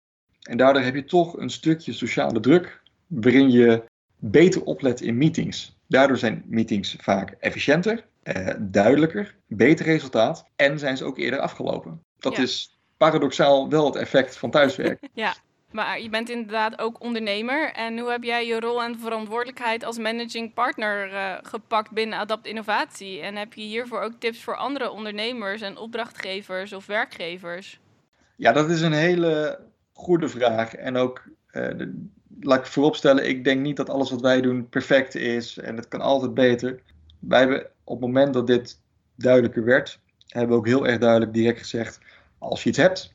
En 0.42 0.58
daardoor 0.58 0.82
heb 0.82 0.96
je 0.96 1.04
toch 1.04 1.38
een 1.38 1.50
stukje 1.50 1.94
sociale 1.94 2.40
druk 2.40 2.82
waarin 3.08 3.52
je 3.52 3.84
beter 4.20 4.64
oplet 4.64 5.02
in 5.02 5.18
meetings. 5.18 5.78
Daardoor 5.88 6.18
zijn 6.18 6.44
meetings 6.46 6.96
vaak 7.00 7.36
efficiënter, 7.40 8.06
eh, 8.24 8.54
duidelijker, 8.60 9.36
beter 9.48 9.86
resultaat 9.86 10.46
en 10.56 10.80
zijn 10.80 10.98
ze 10.98 11.04
ook 11.04 11.18
eerder 11.18 11.40
afgelopen. 11.40 12.00
Dat 12.20 12.36
Ja. 12.36 12.42
is 12.42 12.75
paradoxaal 12.98 13.70
wel 13.70 13.86
het 13.86 13.96
effect 13.96 14.38
van 14.38 14.52
thuiswerken. 14.52 15.10
Ja, 15.14 15.34
maar 15.72 16.02
je 16.02 16.10
bent 16.10 16.30
inderdaad 16.30 16.80
ook 16.80 17.04
ondernemer. 17.04 17.72
En 17.72 18.00
hoe 18.00 18.10
heb 18.12 18.24
jij 18.24 18.46
je 18.48 18.60
rol 18.60 18.84
en 18.84 19.00
verantwoordelijkheid 19.00 19.84
als 19.84 19.98
managing 19.98 20.54
partner 20.54 21.14
eh, 21.14 21.34
gepakt 21.42 21.92
binnen 21.92 22.20
Adapt 22.20 22.48
Innovatie? 22.48 23.22
En 23.22 23.36
heb 23.36 23.54
je 23.54 23.62
hiervoor 23.62 24.02
ook 24.02 24.14
tips 24.20 24.44
voor 24.44 24.56
andere 24.56 24.92
ondernemers 24.92 25.62
en 25.62 25.78
opdrachtgevers 25.78 26.74
of 26.74 26.86
werkgevers? 26.86 27.80
Ja, 28.36 28.52
dat 28.52 28.70
is 28.70 28.82
een 28.82 28.94
hele 28.94 29.60
goede 29.94 30.30
vraag. 30.30 30.76
En 30.76 30.96
ook, 30.98 31.24
eh, 31.48 31.68
de- 31.78 32.08
laat 32.40 32.60
ik 32.60 32.66
vooropstellen, 32.66 33.28
ik 33.28 33.44
denk 33.44 33.62
niet 33.62 33.78
dat 33.78 33.90
alles 33.90 34.10
wat 34.12 34.22
wij 34.22 34.42
doen 34.42 34.70
perfect 34.70 35.16
is 35.16 35.58
en 35.58 35.76
het 35.76 35.88
kan 35.88 36.02
altijd 36.02 36.34
beter. 36.34 36.80
Wij 37.20 37.40
hebben 37.40 37.68
op 37.84 38.02
het 38.02 38.06
moment 38.06 38.34
dat 38.34 38.48
dit 38.48 38.80
duidelijker 39.16 39.64
werd, 39.64 40.00
hebben 40.28 40.50
we 40.52 40.56
ook 40.58 40.68
heel 40.68 40.88
erg 40.88 40.98
duidelijk 40.98 41.34
direct 41.34 41.60
gezegd, 41.60 42.00
als 42.50 42.64
je 42.64 42.70
iets 42.70 42.78
hebt, 42.78 43.14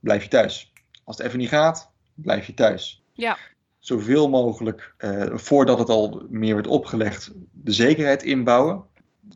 blijf 0.00 0.22
je 0.22 0.28
thuis. 0.28 0.72
Als 1.04 1.16
het 1.16 1.26
even 1.26 1.38
niet 1.38 1.48
gaat, 1.48 1.90
blijf 2.14 2.46
je 2.46 2.54
thuis. 2.54 3.02
Ja. 3.12 3.36
Zoveel 3.78 4.28
mogelijk, 4.28 4.94
eh, 4.96 5.26
voordat 5.32 5.78
het 5.78 5.88
al 5.88 6.26
meer 6.28 6.54
werd 6.54 6.66
opgelegd, 6.66 7.32
de 7.52 7.72
zekerheid 7.72 8.22
inbouwen. 8.22 8.84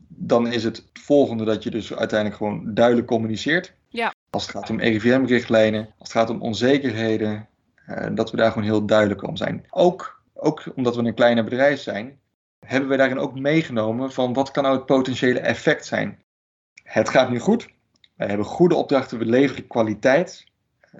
Dan 0.07 0.47
is 0.47 0.63
het 0.63 0.85
volgende 0.93 1.43
dat 1.43 1.63
je 1.63 1.71
dus 1.71 1.93
uiteindelijk 1.93 2.37
gewoon 2.37 2.73
duidelijk 2.73 3.07
communiceert. 3.07 3.73
Ja. 3.87 4.13
Als 4.29 4.43
het 4.43 4.51
gaat 4.51 4.69
om 4.69 4.79
RIVM-richtlijnen, 4.79 5.85
als 5.97 6.13
het 6.13 6.17
gaat 6.17 6.29
om 6.29 6.41
onzekerheden, 6.41 7.47
eh, 7.85 8.07
dat 8.13 8.31
we 8.31 8.37
daar 8.37 8.51
gewoon 8.51 8.67
heel 8.67 8.85
duidelijk 8.85 9.27
om 9.27 9.35
zijn. 9.35 9.65
Ook, 9.69 10.21
ook 10.33 10.63
omdat 10.75 10.95
we 10.95 11.03
een 11.03 11.13
kleiner 11.13 11.43
bedrijf 11.43 11.79
zijn, 11.79 12.19
hebben 12.59 12.89
we 12.89 12.97
daarin 12.97 13.19
ook 13.19 13.39
meegenomen 13.39 14.11
van 14.11 14.33
wat 14.33 14.51
kan 14.51 14.63
nou 14.63 14.75
het 14.75 14.85
potentiële 14.85 15.39
effect 15.39 15.85
zijn. 15.85 16.23
Het 16.83 17.09
gaat 17.09 17.29
nu 17.29 17.39
goed. 17.39 17.67
Wij 18.15 18.27
hebben 18.27 18.45
goede 18.45 18.75
opdrachten, 18.75 19.17
we 19.17 19.25
leveren 19.25 19.67
kwaliteit. 19.67 20.43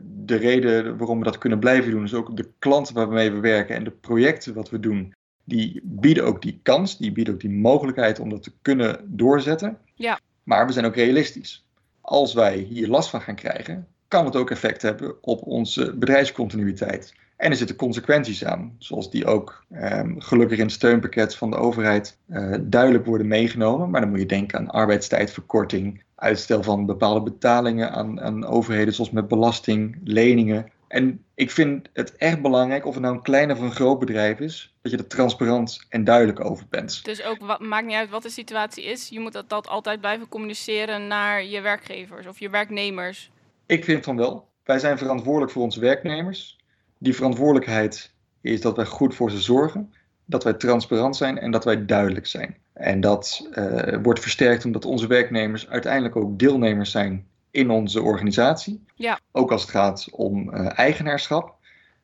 De 0.02 0.36
reden 0.36 0.98
waarom 0.98 1.18
we 1.18 1.24
dat 1.24 1.38
kunnen 1.38 1.60
blijven 1.60 1.92
doen 1.92 2.04
is 2.04 2.14
ook 2.14 2.38
de 2.38 2.50
klanten 2.60 2.96
waarmee 2.96 3.32
we 3.32 3.40
werken 3.40 3.76
en 3.76 3.84
de 3.84 3.92
projecten 3.92 4.54
wat 4.54 4.70
we 4.70 4.80
doen. 4.80 5.14
Die 5.44 5.82
bieden 5.84 6.26
ook 6.26 6.42
die 6.42 6.60
kans, 6.64 6.98
die 6.98 7.12
bieden 7.12 7.34
ook 7.34 7.40
die 7.40 7.50
mogelijkheid 7.50 8.20
om 8.20 8.30
dat 8.30 8.44
te 8.44 8.52
kunnen 8.62 9.00
doorzetten. 9.04 9.78
Ja. 9.96 10.20
Maar 10.44 10.66
we 10.66 10.72
zijn 10.72 10.86
ook 10.86 10.96
realistisch. 10.96 11.66
Als 12.02 12.34
wij 12.34 12.58
hier 12.58 12.88
last 12.88 13.10
van 13.10 13.22
gaan 13.22 13.36
krijgen, 13.36 13.88
kan 14.08 14.26
het 14.26 14.36
ook 14.36 14.52
effect 14.52 14.82
hebben 14.82 15.24
op 15.24 15.42
onze 15.42 15.98
bedrijfscontinuïteit. 15.98 17.14
En 17.38 17.52
er 17.52 17.58
zitten 17.58 17.76
consequenties 17.76 18.46
aan, 18.46 18.76
zoals 18.78 19.12
die 19.12 19.26
ook 19.26 19.66
ehm, 19.72 20.20
gelukkig 20.20 20.58
in 20.58 20.64
het 20.64 20.74
steunpakket 20.74 21.36
van 21.36 21.50
de 21.50 21.58
overheid 21.58 22.18
uh, 22.28 22.56
duidelijk 22.62 23.06
worden 23.06 23.28
meegenomen. 23.28 23.90
Maar 23.90 24.02
dan 24.02 24.10
moet 24.10 24.20
je 24.20 24.26
denken 24.26 24.60
aan 24.60 24.70
arbeidstijdverkorting, 24.70 26.04
uitstel 26.24 26.64
van 26.64 26.86
bepaalde 26.86 27.22
betalingen 27.22 27.92
aan, 27.92 28.22
aan 28.22 28.46
overheden, 28.46 28.94
zoals 28.94 29.12
met 29.12 29.28
belasting, 29.28 30.00
leningen. 30.04 30.72
En 30.88 31.24
ik 31.36 31.52
vind 31.52 31.90
het 31.94 32.16
echt 32.16 32.42
belangrijk, 32.42 32.86
of 32.86 32.94
het 32.94 33.04
nou 33.04 33.16
een 33.16 33.22
klein 33.22 33.52
of 33.52 33.60
een 33.60 33.72
groot 33.72 34.00
bedrijf 34.00 34.40
is, 34.40 34.76
dat 34.82 34.92
je 34.92 34.98
er 34.98 35.08
transparant 35.08 35.86
en 35.90 36.04
duidelijk 36.04 36.46
over 36.46 36.66
bent. 36.70 37.06
Dus 37.06 37.24
ook 37.24 37.38
wat, 37.40 37.60
maakt 37.60 37.86
niet 37.86 37.96
uit 37.96 38.10
wat 38.10 38.22
de 38.22 38.30
situatie 38.30 38.84
is, 38.84 39.10
je 39.10 39.20
moet 39.20 39.34
dat, 39.34 39.50
dat 39.50 39.68
altijd 39.68 40.00
blijven 40.00 40.28
communiceren 40.28 41.08
naar 41.08 41.46
je 41.46 41.62
werkgevers 41.62 42.28
of 42.28 42.40
je 42.40 42.50
werknemers. 42.50 43.32
Ik 43.66 43.84
vind 43.84 44.04
van 44.04 44.18
wel. 44.18 44.48
Wij 44.64 44.80
zijn 44.80 44.98
verantwoordelijk 44.98 45.52
voor 45.52 45.64
onze 45.64 45.80
werknemers. 45.80 46.60
Die 46.98 47.16
verantwoordelijkheid 47.16 48.14
is 48.42 48.62
dat 48.62 48.76
wij 48.76 48.86
goed 48.86 49.16
voor 49.16 49.32
ze 49.32 49.42
zorgen, 49.42 49.94
dat 50.34 50.44
wij 50.44 50.54
transparant 50.54 51.16
zijn 51.16 51.40
en 51.40 51.52
dat 51.52 51.64
wij 51.64 51.86
duidelijk 51.86 52.28
zijn. 52.28 52.56
En 52.74 53.02
dat 53.02 53.48
uh, 53.52 53.98
wordt 54.02 54.20
versterkt 54.20 54.66
omdat 54.66 54.86
onze 54.86 55.08
werknemers 55.08 55.70
uiteindelijk 55.70 56.16
ook 56.16 56.40
deelnemers 56.40 56.92
zijn 56.92 57.26
in 57.52 57.70
onze 57.70 58.02
organisatie. 58.02 58.84
Ja. 58.96 59.20
Ook 59.32 59.52
als 59.52 59.62
het 59.62 59.72
gaat 59.72 60.08
om 60.12 60.54
uh, 60.54 60.80
eigenaarschap. 60.80 61.56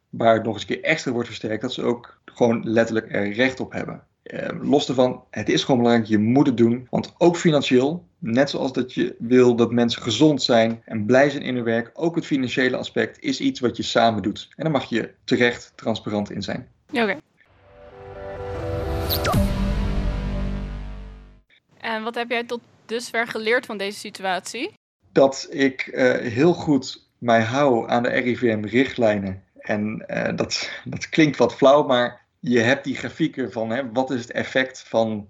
Waar 0.10 0.34
het 0.34 0.44
nog 0.44 0.54
eens 0.54 0.62
een 0.62 0.76
keer 0.76 0.84
extra 0.84 1.12
wordt 1.12 1.28
versterkt 1.28 1.62
dat 1.62 1.74
ze 1.74 1.84
ook 1.84 2.22
gewoon 2.26 2.62
letterlijk 2.64 3.14
er 3.14 3.32
recht 3.32 3.60
op 3.60 3.72
hebben. 3.72 4.04
Uh, 4.24 4.48
los 4.62 4.86
daarvan, 4.86 5.24
het 5.30 5.50
is 5.50 5.64
gewoon 5.64 5.82
belangrijk, 5.82 6.10
je 6.10 6.18
moet 6.18 6.48
het 6.48 6.58
doen. 6.58 6.88
Want 6.90 7.14
ook 7.18 7.38
financieel, 7.38 8.06
net 8.18 8.50
zoals 8.50 8.74
dat 8.74 8.94
je 8.94 9.16
wil 9.20 9.56
dat 9.56 9.72
mensen 9.72 10.02
gezond 10.02 10.42
zijn 10.42 10.82
en 10.86 11.06
blij 11.06 11.30
zijn 11.30 11.44
in 11.44 11.56
hun 11.56 11.64
werk, 11.64 11.92
ook 11.94 12.16
het 12.16 12.26
financiële 12.26 12.78
aspect 12.78 13.20
is 13.20 13.40
iets 13.40 13.60
wat 13.60 13.78
je 13.78 13.84
samen 13.84 14.24
doet. 14.24 14.48
En 14.56 14.64
daar 14.64 14.74
mag 14.74 14.86
je 14.86 15.12
terecht 15.24 15.74
transparant 15.76 16.32
in 16.32 16.42
zijn. 16.42 16.68
Oké. 16.92 17.18
En 21.90 22.04
wat 22.04 22.16
heb 22.16 22.30
jij 22.30 22.44
tot 22.44 22.62
dusver 22.86 23.28
geleerd 23.28 23.66
van 23.66 23.78
deze 23.78 24.00
situatie? 24.00 24.72
Dat 25.12 25.48
ik 25.50 25.88
uh, 25.88 26.14
heel 26.16 26.54
goed 26.54 27.08
mij 27.18 27.42
hou 27.42 27.90
aan 27.90 28.04
de 28.04 28.10
RIVM-richtlijnen. 28.10 29.44
En 29.60 30.06
uh, 30.08 30.36
dat, 30.36 30.70
dat 30.84 31.10
klinkt 31.10 31.38
wat 31.38 31.56
flauw, 31.56 31.84
maar 31.84 32.26
je 32.40 32.60
hebt 32.60 32.84
die 32.84 32.96
grafieken 32.96 33.52
van 33.52 33.70
hè, 33.70 33.92
wat 33.92 34.12
is 34.12 34.22
het 34.22 34.32
effect 34.32 34.84
van 34.88 35.28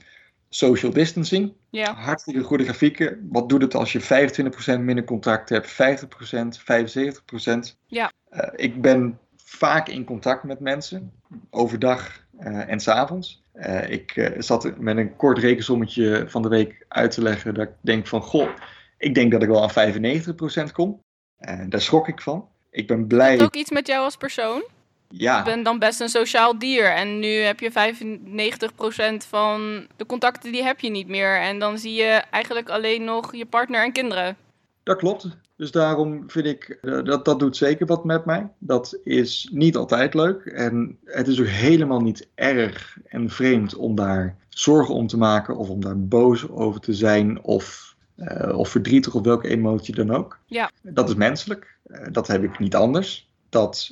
social 0.50 0.92
distancing. 0.92 1.54
Ja. 1.70 1.94
Hartstikke 1.94 2.44
goede 2.44 2.64
grafieken. 2.64 3.28
Wat 3.32 3.50
doet 3.50 3.62
het 3.62 3.76
als 3.76 3.92
je 3.92 4.02
25% 4.78 4.80
minder 4.80 5.04
contact 5.04 5.50
hebt, 5.50 5.72
50%, 5.72 5.76
75%? 7.72 7.76
Ja. 7.88 8.12
Uh, 8.32 8.42
ik 8.56 8.82
ben 8.82 9.20
vaak 9.36 9.88
in 9.90 10.04
contact 10.04 10.44
met 10.44 10.60
mensen, 10.60 11.12
overdag 11.50 12.24
uh, 12.40 12.70
en 12.70 12.80
s'avonds. 12.80 13.44
Uh, 13.60 13.90
ik 13.90 14.16
uh, 14.16 14.30
zat 14.38 14.78
met 14.78 14.98
een 14.98 15.16
kort 15.16 15.38
rekensommetje 15.38 16.26
van 16.28 16.42
de 16.42 16.50
week 16.50 16.86
uit 16.88 17.12
te 17.12 17.22
leggen 17.22 17.54
dat 17.54 17.68
ik 17.68 17.74
denk 17.82 18.08
van, 18.08 18.22
goh, 18.22 18.50
ik 18.98 19.16
denk 19.16 19.32
dat 19.32 19.42
ik 19.44 19.50
wel 19.50 19.70
aan 19.70 19.94
95% 20.70 20.72
kom. 20.72 21.02
daar 21.68 21.82
schrok 21.82 22.08
ik 22.08 22.22
van. 22.22 22.48
Ik 22.72 22.88
ben 22.88 23.08
blij... 23.08 23.38
Dat 23.38 23.46
ook 23.46 23.56
iets 23.56 23.72
met 23.72 23.88
jou 23.88 24.04
als 24.04 24.16
persoon? 24.16 24.64
Ja. 25.10 25.38
Je 25.38 25.44
bent 25.44 25.66
dan 25.66 25.80
best 25.80 26.00
een 26.00 26.10
sociaal 26.10 26.60
dier 26.60 26.94
en 26.94 27.20
nu 27.20 27.28
heb 27.28 27.60
je 27.60 27.72
95% 29.24 29.28
van 29.28 29.88
de 29.96 30.06
contacten 30.06 30.52
die 30.52 30.64
heb 30.64 30.80
je 30.80 30.90
niet 30.90 31.08
meer. 31.08 31.42
En 31.42 31.60
dan 31.60 31.78
zie 31.78 31.94
je 31.94 32.24
eigenlijk 32.30 32.70
alleen 32.70 33.04
nog 33.04 33.36
je 33.36 33.46
partner 33.46 33.84
en 33.84 33.92
kinderen. 33.92 34.38
Dat 34.90 34.98
klopt. 34.98 35.28
Dus 35.56 35.72
daarom 35.72 36.24
vind 36.28 36.46
ik, 36.46 36.78
uh, 36.82 37.04
dat, 37.04 37.26
dat 37.26 37.40
doet 37.40 37.58
zeker 37.58 37.86
wat 37.86 38.04
met 38.04 38.26
mij. 38.26 38.50
Dat 38.58 39.00
is 39.04 39.50
niet 39.52 39.76
altijd 39.76 40.14
leuk. 40.14 40.46
En 40.46 40.98
het 41.06 41.28
is 41.28 41.40
ook 41.40 41.48
helemaal 41.48 42.00
niet 42.00 42.28
erg 42.36 42.98
en 43.06 43.30
vreemd 43.30 43.76
om 43.76 43.96
daar 43.96 44.38
zorgen 44.50 44.96
om 44.96 45.08
te 45.08 45.18
maken 45.18 45.58
of 45.58 45.70
om 45.70 45.82
daar 45.82 46.00
boos 46.00 46.50
over 46.50 46.80
te 46.82 46.94
zijn 46.94 47.42
of, 47.44 47.96
uh, 48.18 48.58
of 48.58 48.70
verdrietig 48.70 49.16
of 49.16 49.24
welke 49.24 49.48
emotie 49.48 49.96
dan 49.96 50.12
ook. 50.12 50.40
Ja. 50.46 50.72
Dat 50.82 51.10
is 51.10 51.16
menselijk. 51.16 51.78
Uh, 51.88 52.08
dat 52.12 52.28
heb 52.28 52.44
ik 52.44 52.60
niet 52.60 52.76
anders. 52.76 53.30
Dat 53.50 53.92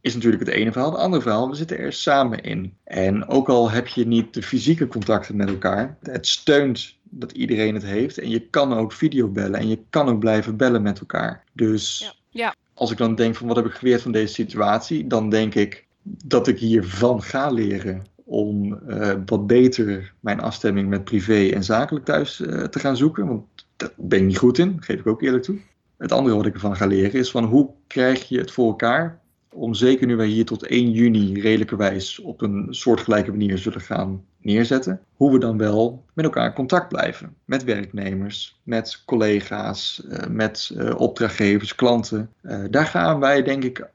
is 0.00 0.14
natuurlijk 0.14 0.44
het 0.44 0.54
ene 0.54 0.72
verhaal. 0.72 0.90
Het 0.90 1.00
andere 1.00 1.22
verhaal, 1.22 1.48
we 1.48 1.56
zitten 1.56 1.78
er 1.78 1.92
samen 1.92 2.42
in. 2.42 2.76
En 2.84 3.26
ook 3.26 3.48
al 3.48 3.70
heb 3.70 3.86
je 3.86 4.06
niet 4.06 4.34
de 4.34 4.42
fysieke 4.42 4.86
contacten 4.86 5.36
met 5.36 5.48
elkaar, 5.48 5.96
het 6.02 6.26
steunt 6.26 6.97
dat 7.10 7.32
iedereen 7.32 7.74
het 7.74 7.84
heeft. 7.84 8.18
En 8.18 8.30
je 8.30 8.48
kan 8.48 8.72
ook 8.72 8.92
videobellen 8.92 9.60
en 9.60 9.68
je 9.68 9.78
kan 9.90 10.08
ook 10.08 10.18
blijven 10.18 10.56
bellen 10.56 10.82
met 10.82 11.00
elkaar. 11.00 11.44
Dus 11.52 11.98
ja. 11.98 12.12
Ja. 12.30 12.54
als 12.74 12.90
ik 12.90 12.96
dan 12.96 13.14
denk 13.14 13.34
van 13.34 13.46
wat 13.46 13.56
heb 13.56 13.66
ik 13.66 13.72
geleerd 13.72 14.02
van 14.02 14.12
deze 14.12 14.32
situatie, 14.32 15.06
dan 15.06 15.30
denk 15.30 15.54
ik 15.54 15.86
dat 16.02 16.48
ik 16.48 16.58
hiervan 16.58 17.22
ga 17.22 17.50
leren 17.50 18.04
om 18.24 18.80
uh, 18.88 19.12
wat 19.26 19.46
beter 19.46 20.14
mijn 20.20 20.40
afstemming 20.40 20.88
met 20.88 21.04
privé 21.04 21.48
en 21.48 21.64
zakelijk 21.64 22.04
thuis 22.04 22.40
uh, 22.40 22.64
te 22.64 22.78
gaan 22.78 22.96
zoeken. 22.96 23.26
Want 23.26 23.44
daar 23.76 23.92
ben 23.96 24.18
ik 24.18 24.26
niet 24.26 24.38
goed 24.38 24.58
in, 24.58 24.76
geef 24.80 24.98
ik 24.98 25.06
ook 25.06 25.22
eerlijk 25.22 25.42
toe. 25.42 25.58
Het 25.96 26.12
andere 26.12 26.36
wat 26.36 26.46
ik 26.46 26.54
ervan 26.54 26.76
ga 26.76 26.86
leren 26.86 27.20
is 27.20 27.30
van 27.30 27.44
hoe 27.44 27.70
krijg 27.86 28.28
je 28.28 28.38
het 28.38 28.50
voor 28.50 28.66
elkaar 28.66 29.20
om 29.58 29.74
zeker 29.74 30.06
nu 30.06 30.16
wij 30.16 30.26
hier 30.26 30.44
tot 30.44 30.66
1 30.66 30.90
juni 30.90 31.40
redelijkerwijs 31.40 32.18
op 32.18 32.40
een 32.40 32.66
soortgelijke 32.70 33.30
manier 33.30 33.58
zullen 33.58 33.80
gaan 33.80 34.24
neerzetten, 34.40 35.00
hoe 35.14 35.32
we 35.32 35.38
dan 35.38 35.58
wel 35.58 36.04
met 36.14 36.24
elkaar 36.24 36.46
in 36.46 36.52
contact 36.52 36.88
blijven. 36.88 37.34
Met 37.44 37.64
werknemers, 37.64 38.60
met 38.62 39.02
collega's, 39.04 40.02
uh, 40.08 40.18
met 40.30 40.70
uh, 40.76 41.00
opdrachtgevers, 41.00 41.74
klanten. 41.74 42.30
Uh, 42.42 42.64
daar 42.70 42.86
gaan 42.86 43.20
wij 43.20 43.42
denk 43.42 43.64
ik, 43.64 43.88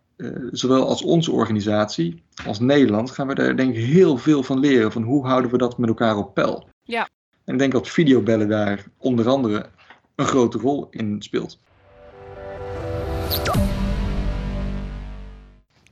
zowel 0.51 0.87
als 0.87 1.03
onze 1.03 1.31
organisatie 1.31 2.21
als 2.45 2.59
Nederland, 2.59 3.11
gaan 3.11 3.27
we 3.27 3.35
daar 3.35 3.55
denk 3.55 3.75
ik 3.75 3.85
heel 3.85 4.17
veel 4.17 4.43
van 4.43 4.59
leren. 4.59 4.91
Van 4.91 5.03
hoe 5.03 5.25
houden 5.25 5.51
we 5.51 5.57
dat 5.57 5.77
met 5.77 5.89
elkaar 5.89 6.17
op 6.17 6.33
peil. 6.33 6.67
Ja. 6.83 7.07
En 7.45 7.53
ik 7.53 7.59
denk 7.59 7.71
dat 7.71 7.89
videobellen 7.89 8.47
daar 8.47 8.83
onder 8.97 9.27
andere 9.27 9.65
een 10.15 10.25
grote 10.25 10.57
rol 10.57 10.87
in 10.89 11.21
speelt. 11.21 11.59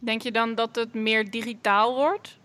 Denk 0.04 0.22
je 0.22 0.32
dan 0.32 0.56
dat 0.56 0.76
het 0.76 0.94
meer 0.94 1.32
digitaal 1.32 1.96
wordt? 1.96 2.38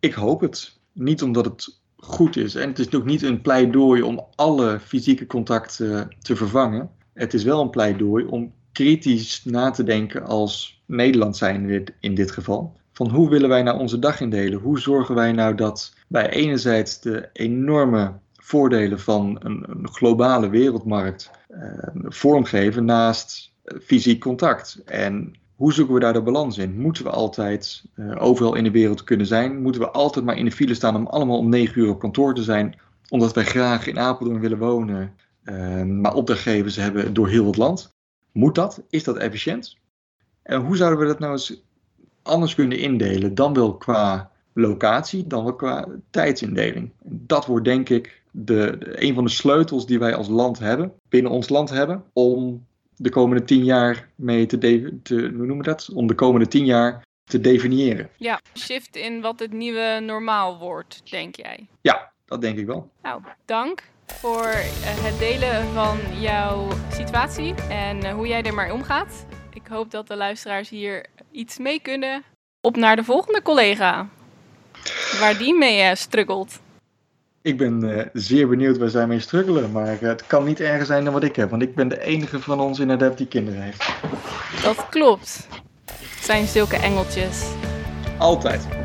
Ik 0.00 0.12
hoop 0.12 0.40
het. 0.40 0.78
Niet 0.92 1.22
omdat 1.22 1.44
het 1.44 1.80
goed 1.96 2.36
is. 2.36 2.54
En 2.54 2.68
het 2.68 2.78
is 2.78 2.94
ook 2.94 3.04
niet 3.04 3.22
een 3.22 3.40
pleidooi 3.40 4.02
om 4.02 4.26
alle 4.34 4.80
fysieke 4.80 5.26
contacten 5.26 6.16
te 6.18 6.36
vervangen. 6.36 6.90
Het 7.14 7.34
is 7.34 7.44
wel 7.44 7.60
een 7.60 7.70
pleidooi 7.70 8.24
om 8.24 8.52
kritisch 8.72 9.44
na 9.44 9.70
te 9.70 9.82
denken 9.82 10.24
als 10.24 10.82
Nederland 10.86 11.36
zijn 11.36 11.86
in 12.00 12.14
dit, 12.14 12.30
geval. 12.30 12.76
Van 12.92 13.08
hoe 13.08 13.28
willen 13.28 13.48
wij 13.48 13.62
nou 13.62 13.78
onze 13.78 13.98
dag 13.98 14.20
indelen? 14.20 14.60
Hoe 14.60 14.80
zorgen 14.80 15.14
wij 15.14 15.32
nou 15.32 15.54
dat 15.54 15.94
wij 16.08 16.30
enerzijds 16.30 17.00
de 17.00 17.28
enorme 17.32 18.12
voordelen 18.32 19.00
van 19.00 19.38
een, 19.42 19.64
een 19.68 19.88
globale 19.88 20.48
wereldmarkt 20.48 21.30
eh, 21.48 21.58
vormgeven 21.94 22.84
naast 22.84 23.52
fysiek 23.82 24.20
contact? 24.20 24.82
En 24.84 25.34
hoe 25.56 25.72
zoeken 25.72 25.94
we 25.94 26.00
daar 26.00 26.12
de 26.12 26.22
balans 26.22 26.58
in? 26.58 26.80
Moeten 26.80 27.04
we 27.04 27.10
altijd 27.10 27.84
uh, 27.94 28.22
overal 28.22 28.54
in 28.54 28.64
de 28.64 28.70
wereld 28.70 29.04
kunnen 29.04 29.26
zijn? 29.26 29.62
Moeten 29.62 29.80
we 29.80 29.90
altijd 29.90 30.24
maar 30.24 30.36
in 30.36 30.44
de 30.44 30.52
file 30.52 30.74
staan 30.74 30.96
om 30.96 31.06
allemaal 31.06 31.38
om 31.38 31.48
negen 31.48 31.82
uur 31.82 31.88
op 31.88 31.98
kantoor 31.98 32.34
te 32.34 32.42
zijn? 32.42 32.78
Omdat 33.08 33.34
wij 33.34 33.44
graag 33.44 33.86
in 33.86 33.98
Apeldoorn 33.98 34.40
willen 34.40 34.58
wonen, 34.58 35.14
uh, 35.44 35.82
maar 35.82 36.14
opdrachtgevers 36.14 36.76
hebben 36.76 37.14
door 37.14 37.28
heel 37.28 37.46
het 37.46 37.56
land. 37.56 37.92
Moet 38.32 38.54
dat? 38.54 38.82
Is 38.88 39.04
dat 39.04 39.16
efficiënt? 39.16 39.76
En 40.42 40.60
hoe 40.60 40.76
zouden 40.76 40.98
we 40.98 41.06
dat 41.06 41.18
nou 41.18 41.32
eens 41.32 41.62
anders 42.22 42.54
kunnen 42.54 42.78
indelen? 42.78 43.34
Dan 43.34 43.54
wel 43.54 43.76
qua 43.76 44.30
locatie, 44.52 45.26
dan 45.26 45.44
wel 45.44 45.54
qua 45.54 45.88
tijdsindeling. 46.10 46.90
Dat 47.02 47.46
wordt 47.46 47.64
denk 47.64 47.88
ik 47.88 48.22
de, 48.30 48.76
de, 48.78 49.02
een 49.02 49.14
van 49.14 49.24
de 49.24 49.30
sleutels 49.30 49.86
die 49.86 49.98
wij 49.98 50.14
als 50.14 50.28
land 50.28 50.58
hebben, 50.58 50.92
binnen 51.08 51.32
ons 51.32 51.48
land 51.48 51.70
hebben, 51.70 52.04
om 52.12 52.66
de 52.96 53.10
komende 53.10 53.44
tien 53.44 53.64
jaar 53.64 54.08
mee 54.14 54.46
te, 54.46 54.58
te 55.02 55.14
hoe 55.14 55.30
noemen 55.30 55.56
we 55.56 55.62
dat? 55.62 55.90
Om 55.94 56.06
de 56.06 56.14
komende 56.14 56.48
tien 56.48 56.64
jaar 56.64 57.02
te 57.24 57.40
definiëren. 57.40 58.08
Ja, 58.16 58.40
shift 58.58 58.96
in 58.96 59.20
wat 59.20 59.38
het 59.38 59.52
nieuwe 59.52 60.00
normaal 60.02 60.58
wordt, 60.58 61.10
denk 61.10 61.36
jij? 61.36 61.66
Ja, 61.80 62.12
dat 62.24 62.40
denk 62.40 62.58
ik 62.58 62.66
wel. 62.66 62.90
Nou, 63.02 63.22
dank 63.44 63.82
voor 64.06 64.52
het 64.86 65.18
delen 65.18 65.72
van 65.72 66.20
jouw 66.20 66.68
situatie 66.92 67.54
en 67.68 68.10
hoe 68.10 68.26
jij 68.26 68.42
er 68.42 68.54
maar 68.54 68.72
omgaat. 68.72 69.26
Ik 69.52 69.66
hoop 69.66 69.90
dat 69.90 70.08
de 70.08 70.16
luisteraars 70.16 70.68
hier 70.68 71.06
iets 71.30 71.58
mee 71.58 71.80
kunnen. 71.80 72.22
Op 72.60 72.76
naar 72.76 72.96
de 72.96 73.04
volgende 73.04 73.42
collega, 73.42 74.08
waar 75.20 75.38
die 75.38 75.54
mee 75.54 75.82
uh, 75.82 75.94
struggelt. 75.94 76.60
Ik 77.44 77.58
ben 77.58 77.84
uh, 77.84 78.00
zeer 78.12 78.48
benieuwd 78.48 78.78
waar 78.78 78.88
zij 78.88 79.06
mee 79.06 79.20
struggelen, 79.20 79.72
maar 79.72 80.02
uh, 80.02 80.08
het 80.08 80.26
kan 80.26 80.44
niet 80.44 80.60
erger 80.60 80.86
zijn 80.86 81.04
dan 81.04 81.12
wat 81.12 81.22
ik 81.22 81.36
heb, 81.36 81.50
want 81.50 81.62
ik 81.62 81.74
ben 81.74 81.88
de 81.88 82.00
enige 82.00 82.40
van 82.40 82.60
ons 82.60 82.78
in 82.78 82.90
Adept 82.90 83.18
die 83.18 83.26
kinderen 83.26 83.62
heeft. 83.62 83.92
Dat 84.62 84.88
klopt. 84.88 85.48
Het 85.84 86.24
zijn 86.24 86.46
zulke 86.46 86.76
engeltjes. 86.76 87.44
Altijd. 88.18 88.83